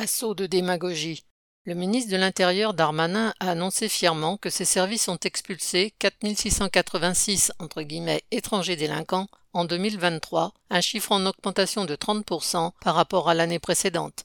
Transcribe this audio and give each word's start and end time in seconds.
Assaut 0.00 0.34
de 0.34 0.46
démagogie. 0.46 1.24
Le 1.64 1.74
ministre 1.74 2.12
de 2.12 2.16
l'Intérieur 2.16 2.72
Darmanin 2.72 3.34
a 3.40 3.50
annoncé 3.50 3.88
fièrement 3.88 4.36
que 4.36 4.48
ses 4.48 4.64
services 4.64 5.08
ont 5.08 5.18
expulsé 5.24 5.92
4686 5.98 7.50
entre 7.58 7.82
guillemets 7.82 8.22
étrangers 8.30 8.76
délinquants 8.76 9.26
en 9.54 9.64
2023, 9.64 10.54
un 10.70 10.80
chiffre 10.80 11.10
en 11.10 11.26
augmentation 11.26 11.84
de 11.84 11.96
30% 11.96 12.70
par 12.80 12.94
rapport 12.94 13.28
à 13.28 13.34
l'année 13.34 13.58
précédente. 13.58 14.24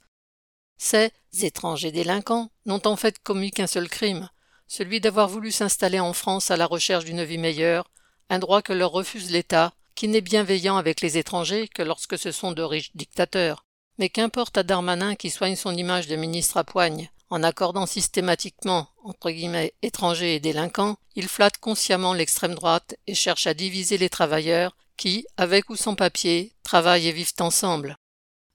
Ces 0.77 1.09
étrangers 1.41 1.91
délinquants 1.91 2.51
n'ont 2.67 2.85
en 2.85 2.95
fait 2.95 3.17
commis 3.17 3.49
qu'un 3.49 3.65
seul 3.65 3.89
crime, 3.89 4.29
celui 4.67 5.01
d'avoir 5.01 5.27
voulu 5.27 5.51
s'installer 5.51 5.99
en 5.99 6.13
France 6.13 6.51
à 6.51 6.55
la 6.55 6.67
recherche 6.67 7.05
d'une 7.05 7.23
vie 7.23 7.39
meilleure, 7.39 7.89
un 8.29 8.37
droit 8.37 8.61
que 8.61 8.73
leur 8.73 8.91
refuse 8.91 9.31
l'État, 9.31 9.73
qui 9.95 10.07
n'est 10.07 10.21
bienveillant 10.21 10.77
avec 10.77 11.01
les 11.01 11.17
étrangers 11.17 11.67
que 11.67 11.81
lorsque 11.81 12.19
ce 12.19 12.31
sont 12.31 12.51
de 12.51 12.61
riches 12.61 12.91
dictateurs. 12.93 13.62
Mais 13.97 14.09
qu'importe 14.09 14.57
à 14.57 14.63
Darmanin 14.63 15.15
qui 15.15 15.29
soigne 15.29 15.55
son 15.55 15.75
image 15.75 16.07
de 16.07 16.15
ministre 16.15 16.57
à 16.57 16.63
poigne, 16.63 17.09
en 17.29 17.43
accordant 17.43 17.85
systématiquement, 17.85 18.87
entre 19.03 19.31
guillemets, 19.31 19.73
étrangers 19.81 20.35
et 20.35 20.39
délinquants, 20.39 20.97
il 21.15 21.27
flatte 21.27 21.57
consciemment 21.57 22.13
l'extrême 22.13 22.55
droite 22.55 22.95
et 23.07 23.15
cherche 23.15 23.47
à 23.47 23.53
diviser 23.53 23.97
les 23.97 24.09
travailleurs 24.09 24.75
qui, 24.97 25.25
avec 25.37 25.69
ou 25.69 25.75
sans 25.75 25.95
papier, 25.95 26.53
travaillent 26.63 27.07
et 27.07 27.11
vivent 27.11 27.33
ensemble. 27.39 27.97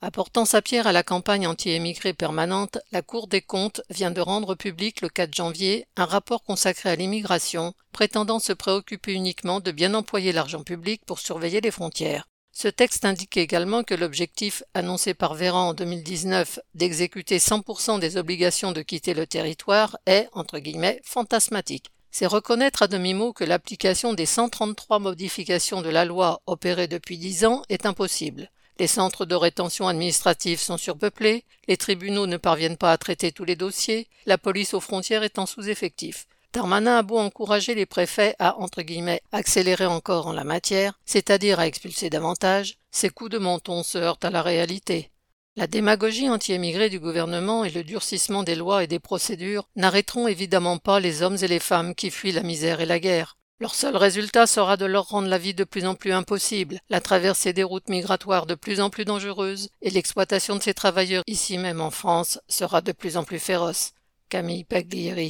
Apportant 0.00 0.44
sa 0.44 0.62
pierre 0.62 0.86
à 0.86 0.92
la 0.92 1.02
campagne 1.02 1.48
anti-émigrée 1.48 2.12
permanente, 2.12 2.78
la 2.92 3.02
Cour 3.02 3.26
des 3.26 3.42
comptes 3.42 3.80
vient 3.90 4.12
de 4.12 4.20
rendre 4.20 4.54
public 4.54 5.00
le 5.00 5.08
4 5.08 5.34
janvier 5.34 5.86
un 5.96 6.04
rapport 6.04 6.44
consacré 6.44 6.88
à 6.88 6.94
l'immigration, 6.94 7.74
prétendant 7.90 8.38
se 8.38 8.52
préoccuper 8.52 9.12
uniquement 9.12 9.58
de 9.58 9.72
bien 9.72 9.94
employer 9.94 10.30
l'argent 10.30 10.62
public 10.62 11.02
pour 11.04 11.18
surveiller 11.18 11.60
les 11.60 11.72
frontières. 11.72 12.27
Ce 12.60 12.66
texte 12.66 13.04
indique 13.04 13.36
également 13.36 13.84
que 13.84 13.94
l'objectif 13.94 14.64
annoncé 14.74 15.14
par 15.14 15.34
Véran 15.34 15.68
en 15.68 15.74
2019 15.74 16.58
d'exécuter 16.74 17.38
100% 17.38 18.00
des 18.00 18.16
obligations 18.16 18.72
de 18.72 18.82
quitter 18.82 19.14
le 19.14 19.28
territoire 19.28 19.96
est, 20.06 20.28
entre 20.32 20.58
guillemets, 20.58 21.00
fantasmatique. 21.04 21.92
C'est 22.10 22.26
reconnaître 22.26 22.82
à 22.82 22.88
demi-mot 22.88 23.32
que 23.32 23.44
l'application 23.44 24.12
des 24.12 24.26
133 24.26 24.98
modifications 24.98 25.82
de 25.82 25.88
la 25.88 26.04
loi 26.04 26.42
opérées 26.46 26.88
depuis 26.88 27.16
10 27.16 27.44
ans 27.44 27.62
est 27.68 27.86
impossible. 27.86 28.50
Les 28.80 28.88
centres 28.88 29.24
de 29.24 29.36
rétention 29.36 29.86
administrative 29.86 30.58
sont 30.58 30.78
surpeuplés, 30.78 31.44
les 31.68 31.76
tribunaux 31.76 32.26
ne 32.26 32.38
parviennent 32.38 32.76
pas 32.76 32.90
à 32.90 32.98
traiter 32.98 33.30
tous 33.30 33.44
les 33.44 33.54
dossiers, 33.54 34.08
la 34.26 34.36
police 34.36 34.74
aux 34.74 34.80
frontières 34.80 35.22
est 35.22 35.38
en 35.38 35.46
sous-effectif. 35.46 36.26
Darmanin 36.52 36.98
a 36.98 37.02
beau 37.02 37.18
encourager 37.18 37.74
les 37.74 37.84
préfets 37.84 38.34
à, 38.38 38.58
entre 38.58 38.82
guillemets, 38.82 39.20
accélérer 39.32 39.84
encore 39.86 40.28
en 40.28 40.32
la 40.32 40.44
matière, 40.44 40.98
c'est-à-dire 41.04 41.60
à 41.60 41.66
expulser 41.66 42.08
davantage, 42.08 42.78
ses 42.90 43.10
coups 43.10 43.30
de 43.30 43.38
menton 43.38 43.82
se 43.82 43.98
heurtent 43.98 44.24
à 44.24 44.30
la 44.30 44.42
réalité. 44.42 45.10
La 45.56 45.66
démagogie 45.66 46.30
anti-émigrée 46.30 46.88
du 46.88 47.00
gouvernement 47.00 47.64
et 47.64 47.70
le 47.70 47.84
durcissement 47.84 48.44
des 48.44 48.54
lois 48.54 48.84
et 48.84 48.86
des 48.86 49.00
procédures 49.00 49.68
n'arrêteront 49.76 50.26
évidemment 50.26 50.78
pas 50.78 51.00
les 51.00 51.22
hommes 51.22 51.36
et 51.42 51.48
les 51.48 51.58
femmes 51.58 51.94
qui 51.94 52.10
fuient 52.10 52.32
la 52.32 52.42
misère 52.42 52.80
et 52.80 52.86
la 52.86 53.00
guerre. 53.00 53.36
Leur 53.60 53.74
seul 53.74 53.96
résultat 53.96 54.46
sera 54.46 54.76
de 54.76 54.84
leur 54.86 55.08
rendre 55.08 55.26
la 55.26 55.36
vie 55.36 55.54
de 55.54 55.64
plus 55.64 55.84
en 55.84 55.96
plus 55.96 56.12
impossible, 56.12 56.78
la 56.88 57.00
traversée 57.00 57.52
des 57.52 57.64
routes 57.64 57.88
migratoires 57.88 58.46
de 58.46 58.54
plus 58.54 58.80
en 58.80 58.88
plus 58.88 59.04
dangereuses, 59.04 59.68
et 59.82 59.90
l'exploitation 59.90 60.54
de 60.54 60.62
ces 60.62 60.74
travailleurs 60.74 61.24
ici 61.26 61.58
même 61.58 61.80
en 61.80 61.90
France 61.90 62.38
sera 62.48 62.80
de 62.80 62.92
plus 62.92 63.16
en 63.16 63.24
plus 63.24 63.40
féroce. 63.40 63.94
Camille 64.28 64.62
Paglieri 64.62 65.26